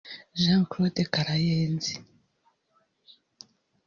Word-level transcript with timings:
Jean 0.41 0.63
Claude 0.71 1.03
Karayenzi 1.13 1.95